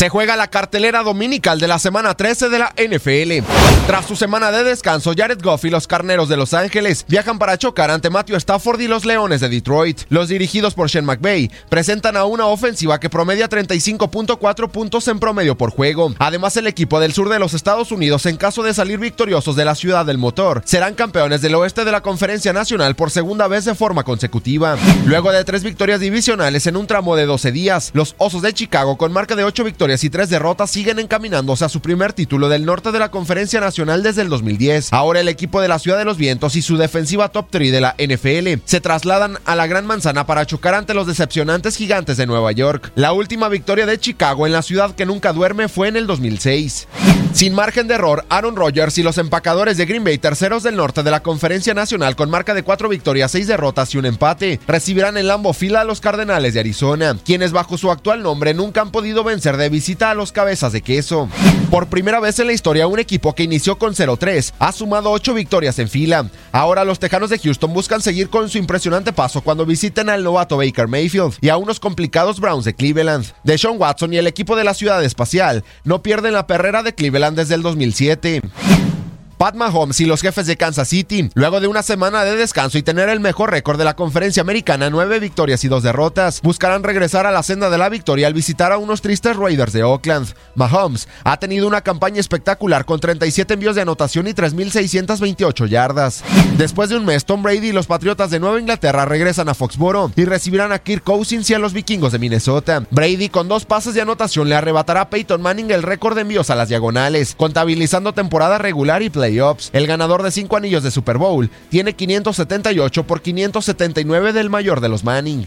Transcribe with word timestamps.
Se 0.00 0.08
juega 0.08 0.34
la 0.34 0.48
cartelera 0.48 1.02
dominical 1.02 1.60
de 1.60 1.68
la 1.68 1.78
semana 1.78 2.14
13 2.14 2.48
de 2.48 2.58
la 2.58 2.72
NFL. 2.74 3.46
Tras 3.86 4.06
su 4.06 4.16
semana 4.16 4.50
de 4.50 4.64
descanso, 4.64 5.12
Jared 5.14 5.42
Goff 5.42 5.66
y 5.66 5.68
los 5.68 5.86
Carneros 5.86 6.30
de 6.30 6.38
Los 6.38 6.54
Ángeles 6.54 7.04
viajan 7.06 7.38
para 7.38 7.58
chocar 7.58 7.90
ante 7.90 8.08
Matthew 8.08 8.36
Stafford 8.36 8.80
y 8.80 8.88
los 8.88 9.04
Leones 9.04 9.42
de 9.42 9.50
Detroit. 9.50 10.00
Los 10.08 10.28
dirigidos 10.28 10.72
por 10.72 10.88
Sean 10.88 11.04
McVay 11.04 11.50
presentan 11.68 12.16
a 12.16 12.24
una 12.24 12.46
ofensiva 12.46 12.98
que 12.98 13.10
promedia 13.10 13.50
35.4 13.50 14.70
puntos 14.70 15.06
en 15.06 15.20
promedio 15.20 15.58
por 15.58 15.70
juego. 15.70 16.14
Además, 16.18 16.56
el 16.56 16.66
equipo 16.66 16.98
del 16.98 17.12
sur 17.12 17.28
de 17.28 17.38
los 17.38 17.52
Estados 17.52 17.92
Unidos, 17.92 18.24
en 18.24 18.38
caso 18.38 18.62
de 18.62 18.72
salir 18.72 18.98
victoriosos 18.98 19.54
de 19.54 19.66
la 19.66 19.74
ciudad 19.74 20.06
del 20.06 20.16
motor, 20.16 20.62
serán 20.64 20.94
campeones 20.94 21.42
del 21.42 21.56
oeste 21.56 21.84
de 21.84 21.92
la 21.92 22.00
Conferencia 22.00 22.54
Nacional 22.54 22.96
por 22.96 23.10
segunda 23.10 23.48
vez 23.48 23.66
de 23.66 23.74
forma 23.74 24.02
consecutiva. 24.02 24.78
Luego 25.04 25.30
de 25.30 25.44
tres 25.44 25.62
victorias 25.62 26.00
divisionales 26.00 26.66
en 26.66 26.78
un 26.78 26.86
tramo 26.86 27.16
de 27.16 27.26
12 27.26 27.52
días, 27.52 27.90
los 27.92 28.14
Osos 28.16 28.40
de 28.40 28.54
Chicago, 28.54 28.96
con 28.96 29.12
marca 29.12 29.36
de 29.36 29.44
8 29.44 29.62
victorias 29.62 29.89
y 29.90 30.10
tres 30.10 30.30
derrotas 30.30 30.70
siguen 30.70 30.98
encaminándose 31.00 31.64
a 31.64 31.68
su 31.68 31.80
primer 31.80 32.12
título 32.12 32.48
del 32.48 32.64
norte 32.64 32.92
de 32.92 33.00
la 33.00 33.10
Conferencia 33.10 33.60
Nacional 33.60 34.02
desde 34.02 34.22
el 34.22 34.28
2010. 34.28 34.92
Ahora 34.92 35.20
el 35.20 35.28
equipo 35.28 35.60
de 35.60 35.66
la 35.66 35.80
Ciudad 35.80 35.98
de 35.98 36.04
los 36.04 36.16
Vientos 36.16 36.54
y 36.54 36.62
su 36.62 36.76
defensiva 36.76 37.30
top 37.30 37.48
3 37.50 37.72
de 37.72 37.80
la 37.80 37.96
NFL 37.98 38.62
se 38.64 38.80
trasladan 38.80 39.38
a 39.44 39.56
la 39.56 39.66
Gran 39.66 39.86
Manzana 39.86 40.26
para 40.26 40.46
chocar 40.46 40.74
ante 40.74 40.94
los 40.94 41.06
decepcionantes 41.06 41.76
gigantes 41.76 42.16
de 42.16 42.26
Nueva 42.26 42.52
York. 42.52 42.92
La 42.94 43.12
última 43.12 43.48
victoria 43.48 43.86
de 43.86 43.98
Chicago 43.98 44.46
en 44.46 44.52
la 44.52 44.62
ciudad 44.62 44.94
que 44.94 45.06
nunca 45.06 45.32
duerme 45.32 45.68
fue 45.68 45.88
en 45.88 45.96
el 45.96 46.06
2006. 46.06 46.86
Sin 47.32 47.54
margen 47.54 47.86
de 47.86 47.94
error, 47.94 48.26
Aaron 48.28 48.56
Rodgers 48.56 48.98
y 48.98 49.04
los 49.04 49.16
empacadores 49.16 49.76
de 49.76 49.86
Green 49.86 50.02
Bay, 50.02 50.18
terceros 50.18 50.64
del 50.64 50.74
norte 50.74 51.04
de 51.04 51.12
la 51.12 51.22
Conferencia 51.22 51.74
Nacional 51.74 52.16
con 52.16 52.28
marca 52.28 52.54
de 52.54 52.64
cuatro 52.64 52.88
victorias, 52.88 53.30
seis 53.30 53.46
derrotas 53.46 53.94
y 53.94 53.98
un 53.98 54.04
empate, 54.04 54.58
recibirán 54.66 55.16
en 55.16 55.28
Lambo 55.28 55.52
Fila 55.52 55.82
a 55.82 55.84
los 55.84 56.00
Cardenales 56.00 56.54
de 56.54 56.60
Arizona, 56.60 57.16
quienes 57.24 57.52
bajo 57.52 57.78
su 57.78 57.90
actual 57.92 58.24
nombre 58.24 58.52
nunca 58.52 58.80
han 58.80 58.90
podido 58.90 59.22
vencer 59.22 59.56
de 59.56 59.68
visita 59.68 60.10
a 60.10 60.14
los 60.14 60.32
cabezas 60.32 60.72
de 60.72 60.82
queso. 60.82 61.28
Por 61.70 61.86
primera 61.86 62.18
vez 62.18 62.40
en 62.40 62.48
la 62.48 62.52
historia, 62.52 62.88
un 62.88 62.98
equipo 62.98 63.32
que 63.32 63.44
inició 63.44 63.78
con 63.78 63.94
0-3 63.94 64.52
ha 64.58 64.72
sumado 64.72 65.12
ocho 65.12 65.32
victorias 65.32 65.78
en 65.78 65.88
fila. 65.88 66.28
Ahora 66.50 66.84
los 66.84 66.98
Tejanos 66.98 67.30
de 67.30 67.38
Houston 67.38 67.72
buscan 67.72 68.02
seguir 68.02 68.28
con 68.28 68.50
su 68.50 68.58
impresionante 68.58 69.12
paso 69.12 69.40
cuando 69.40 69.64
visiten 69.64 70.10
al 70.10 70.24
novato 70.24 70.56
Baker 70.56 70.88
Mayfield 70.88 71.34
y 71.40 71.48
a 71.48 71.56
unos 71.56 71.78
complicados 71.78 72.40
Browns 72.40 72.64
de 72.64 72.74
Cleveland. 72.74 73.26
Deshaun 73.44 73.80
Watson 73.80 74.12
y 74.12 74.18
el 74.18 74.26
equipo 74.26 74.56
de 74.56 74.64
la 74.64 74.74
Ciudad 74.74 75.02
Espacial 75.04 75.64
no 75.84 76.02
pierden 76.02 76.32
la 76.32 76.48
perrera 76.48 76.82
de 76.82 76.92
Cleveland 76.92 77.19
desde 77.28 77.54
el 77.54 77.62
2007. 77.62 78.40
Pat 79.40 79.54
Mahomes 79.54 79.98
y 80.00 80.04
los 80.04 80.20
jefes 80.20 80.46
de 80.46 80.58
Kansas 80.58 80.88
City, 80.88 81.30
luego 81.32 81.60
de 81.60 81.66
una 81.66 81.82
semana 81.82 82.24
de 82.24 82.36
descanso 82.36 82.76
y 82.76 82.82
tener 82.82 83.08
el 83.08 83.20
mejor 83.20 83.50
récord 83.50 83.78
de 83.78 83.86
la 83.86 83.96
conferencia 83.96 84.42
americana, 84.42 84.90
nueve 84.90 85.18
victorias 85.18 85.64
y 85.64 85.68
dos 85.68 85.82
derrotas, 85.82 86.42
buscarán 86.42 86.82
regresar 86.82 87.24
a 87.24 87.30
la 87.30 87.42
senda 87.42 87.70
de 87.70 87.78
la 87.78 87.88
victoria 87.88 88.26
al 88.26 88.34
visitar 88.34 88.70
a 88.70 88.76
unos 88.76 89.00
tristes 89.00 89.36
Raiders 89.38 89.72
de 89.72 89.82
Oakland. 89.82 90.34
Mahomes 90.56 91.08
ha 91.24 91.38
tenido 91.38 91.66
una 91.66 91.80
campaña 91.80 92.20
espectacular 92.20 92.84
con 92.84 93.00
37 93.00 93.54
envíos 93.54 93.76
de 93.76 93.80
anotación 93.80 94.28
y 94.28 94.32
3.628 94.32 95.68
yardas. 95.68 96.22
Después 96.58 96.90
de 96.90 96.98
un 96.98 97.06
mes, 97.06 97.24
Tom 97.24 97.42
Brady 97.42 97.68
y 97.68 97.72
los 97.72 97.86
Patriotas 97.86 98.30
de 98.30 98.40
Nueva 98.40 98.60
Inglaterra 98.60 99.06
regresan 99.06 99.48
a 99.48 99.54
Foxboro 99.54 100.12
y 100.16 100.26
recibirán 100.26 100.70
a 100.70 100.80
Kirk 100.80 101.02
Cousins 101.02 101.48
y 101.48 101.54
a 101.54 101.58
los 101.58 101.72
vikingos 101.72 102.12
de 102.12 102.18
Minnesota. 102.18 102.84
Brady 102.90 103.30
con 103.30 103.48
dos 103.48 103.64
pases 103.64 103.94
de 103.94 104.02
anotación 104.02 104.50
le 104.50 104.56
arrebatará 104.56 105.00
a 105.00 105.08
Peyton 105.08 105.40
Manning 105.40 105.70
el 105.70 105.82
récord 105.82 106.14
de 106.14 106.20
envíos 106.20 106.50
a 106.50 106.56
las 106.56 106.68
diagonales, 106.68 107.34
contabilizando 107.38 108.12
temporada 108.12 108.58
regular 108.58 109.00
y 109.00 109.08
play 109.08 109.29
el 109.72 109.86
ganador 109.86 110.22
de 110.22 110.30
cinco 110.30 110.56
anillos 110.56 110.82
de 110.82 110.90
Super 110.90 111.18
Bowl 111.18 111.50
tiene 111.68 111.94
578 111.94 113.06
por 113.06 113.22
579 113.22 114.32
del 114.32 114.50
mayor 114.50 114.80
de 114.80 114.88
los 114.88 115.04
Manning. 115.04 115.46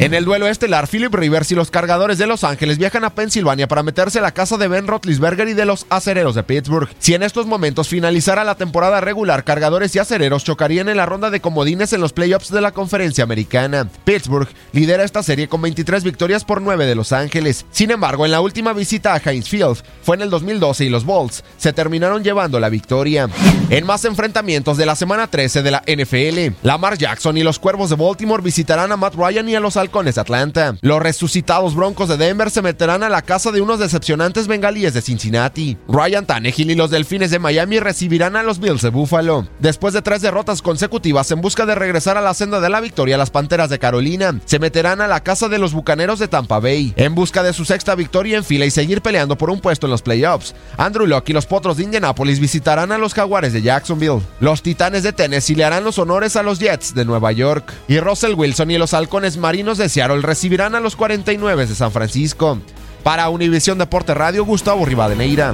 En 0.00 0.12
el 0.12 0.24
duelo 0.24 0.48
estelar, 0.48 0.88
Philip 0.88 1.14
Rivers 1.14 1.52
y 1.52 1.54
los 1.54 1.70
cargadores 1.70 2.18
de 2.18 2.26
Los 2.26 2.42
Ángeles 2.42 2.78
viajan 2.78 3.04
a 3.04 3.14
Pensilvania 3.14 3.68
para 3.68 3.82
meterse 3.82 4.18
a 4.18 4.22
la 4.22 4.32
casa 4.32 4.56
de 4.56 4.66
Ben 4.66 4.86
Roethlisberger 4.86 5.48
y 5.48 5.54
de 5.54 5.64
los 5.64 5.86
acereros 5.88 6.34
de 6.34 6.42
Pittsburgh. 6.42 6.88
Si 6.98 7.14
en 7.14 7.22
estos 7.22 7.46
momentos 7.46 7.88
finalizara 7.88 8.42
la 8.44 8.56
temporada 8.56 9.00
regular, 9.00 9.44
cargadores 9.44 9.94
y 9.94 10.00
acereros 10.00 10.44
chocarían 10.44 10.88
en 10.88 10.96
la 10.96 11.06
ronda 11.06 11.30
de 11.30 11.40
comodines 11.40 11.92
en 11.92 12.00
los 12.00 12.12
playoffs 12.12 12.50
de 12.50 12.60
la 12.60 12.72
conferencia 12.72 13.24
americana. 13.24 13.88
Pittsburgh 14.04 14.48
lidera 14.72 15.04
esta 15.04 15.22
serie 15.22 15.48
con 15.48 15.62
23 15.62 16.02
victorias 16.02 16.44
por 16.44 16.60
9 16.60 16.86
de 16.86 16.94
Los 16.94 17.12
Ángeles. 17.12 17.64
Sin 17.70 17.90
embargo, 17.90 18.24
en 18.24 18.32
la 18.32 18.40
última 18.40 18.72
visita 18.72 19.14
a 19.14 19.18
Heinz 19.24 19.48
Field 19.48 19.82
fue 20.02 20.16
en 20.16 20.22
el 20.22 20.30
2012 20.30 20.84
y 20.86 20.88
los 20.88 21.04
Bolts 21.04 21.44
se 21.56 21.72
terminaron 21.72 22.24
llevando 22.24 22.58
la 22.58 22.68
victoria. 22.68 23.23
En 23.70 23.86
más 23.86 24.04
enfrentamientos 24.04 24.76
de 24.76 24.86
la 24.86 24.96
semana 24.96 25.26
13 25.26 25.62
de 25.62 25.70
la 25.70 25.82
NFL, 25.86 26.56
Lamar 26.62 26.98
Jackson 26.98 27.36
y 27.36 27.42
los 27.42 27.58
Cuervos 27.58 27.90
de 27.90 27.96
Baltimore 27.96 28.42
visitarán 28.42 28.92
a 28.92 28.96
Matt 28.96 29.14
Ryan 29.14 29.48
y 29.48 29.54
a 29.54 29.60
los 29.60 29.76
Halcones 29.76 30.16
de 30.16 30.20
Atlanta. 30.20 30.76
Los 30.80 31.02
resucitados 31.02 31.74
Broncos 31.74 32.08
de 32.08 32.16
Denver 32.16 32.50
se 32.50 32.62
meterán 32.62 33.02
a 33.02 33.08
la 33.08 33.22
casa 33.22 33.52
de 33.52 33.60
unos 33.60 33.78
decepcionantes 33.78 34.46
bengalíes 34.46 34.94
de 34.94 35.02
Cincinnati. 35.02 35.76
Ryan 35.88 36.26
Tannehill 36.26 36.70
y 36.70 36.74
los 36.74 36.90
Delfines 36.90 37.30
de 37.30 37.38
Miami 37.38 37.80
recibirán 37.80 38.36
a 38.36 38.42
los 38.42 38.58
Bills 38.58 38.82
de 38.82 38.90
Buffalo. 38.90 39.46
Después 39.58 39.94
de 39.94 40.02
tres 40.02 40.22
derrotas 40.22 40.62
consecutivas 40.62 41.30
en 41.30 41.40
busca 41.40 41.66
de 41.66 41.74
regresar 41.74 42.16
a 42.16 42.22
la 42.22 42.34
senda 42.34 42.60
de 42.60 42.68
la 42.68 42.80
victoria, 42.80 43.18
las 43.18 43.30
Panteras 43.30 43.70
de 43.70 43.78
Carolina 43.78 44.38
se 44.44 44.58
meterán 44.58 45.00
a 45.00 45.08
la 45.08 45.22
casa 45.22 45.48
de 45.48 45.58
los 45.58 45.72
Bucaneros 45.72 46.18
de 46.18 46.28
Tampa 46.28 46.60
Bay 46.60 46.92
en 46.96 47.14
busca 47.14 47.42
de 47.42 47.52
su 47.52 47.64
sexta 47.64 47.94
victoria 47.94 48.36
en 48.36 48.44
fila 48.44 48.66
y 48.66 48.70
seguir 48.70 49.02
peleando 49.02 49.36
por 49.36 49.50
un 49.50 49.60
puesto 49.60 49.86
en 49.86 49.90
los 49.90 50.02
playoffs. 50.02 50.54
Andrew 50.76 51.06
Locke 51.06 51.30
y 51.30 51.32
los 51.32 51.46
Potros 51.46 51.76
de 51.76 51.84
Indianapolis 51.84 52.40
visitarán 52.40 52.92
a 52.92 52.98
Jaguares 53.14 53.52
de 53.52 53.62
Jacksonville. 53.62 54.20
Los 54.40 54.62
Titanes 54.62 55.02
de 55.02 55.12
Tennessee 55.12 55.54
le 55.54 55.64
harán 55.64 55.84
los 55.84 55.98
honores 55.98 56.36
a 56.36 56.42
los 56.42 56.58
Jets 56.58 56.94
de 56.94 57.04
Nueva 57.04 57.32
York. 57.32 57.72
Y 57.88 57.98
Russell 58.00 58.34
Wilson 58.34 58.70
y 58.70 58.78
los 58.78 58.92
Halcones 58.92 59.36
Marinos 59.36 59.78
de 59.78 59.88
Seattle 59.88 60.22
recibirán 60.22 60.74
a 60.74 60.80
los 60.80 60.96
49 60.96 61.66
de 61.66 61.74
San 61.74 61.92
Francisco. 61.92 62.58
Para 63.02 63.28
Univisión 63.28 63.78
Deporte 63.78 64.14
Radio, 64.14 64.44
Gustavo 64.44 64.84
Rivadeneira. 64.84 65.52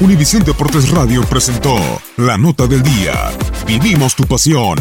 Univisión 0.00 0.44
Deportes 0.44 0.90
Radio 0.90 1.22
presentó 1.22 1.76
la 2.18 2.38
nota 2.38 2.68
del 2.68 2.84
día. 2.84 3.32
Vivimos 3.66 4.14
tu 4.14 4.22
pasión. 4.24 4.78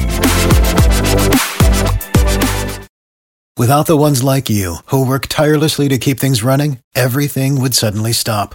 Without 3.57 3.87
the 3.87 3.97
ones 3.97 4.23
like 4.23 4.47
you, 4.47 4.75
who 4.91 5.03
work 5.03 5.25
tirelessly 5.27 5.89
to 5.89 5.97
keep 5.97 6.19
things 6.19 6.43
running, 6.43 6.77
everything 6.93 7.59
would 7.59 7.73
suddenly 7.73 8.13
stop. 8.13 8.53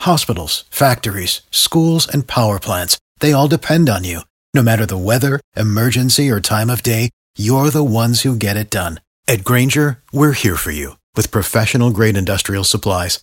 Hospitals, 0.00 0.64
factories, 0.70 1.42
schools, 1.50 2.08
and 2.08 2.26
power 2.26 2.58
plants, 2.58 2.96
they 3.20 3.34
all 3.34 3.46
depend 3.46 3.90
on 3.90 4.04
you. 4.04 4.20
No 4.54 4.62
matter 4.62 4.86
the 4.86 4.96
weather, 4.96 5.40
emergency, 5.56 6.30
or 6.30 6.40
time 6.40 6.70
of 6.70 6.82
day, 6.82 7.10
you're 7.36 7.68
the 7.68 7.84
ones 7.84 8.22
who 8.22 8.34
get 8.34 8.56
it 8.56 8.70
done. 8.70 9.00
At 9.28 9.44
Granger, 9.44 9.98
we're 10.10 10.32
here 10.32 10.56
for 10.56 10.70
you 10.70 10.96
with 11.14 11.30
professional 11.30 11.90
grade 11.90 12.16
industrial 12.16 12.64
supplies. 12.64 13.22